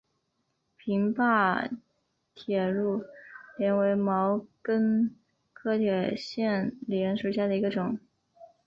[0.77, 1.69] 平坝
[2.33, 2.83] 铁线
[3.55, 5.11] 莲为毛茛
[5.53, 7.99] 科铁线莲属下的一个种。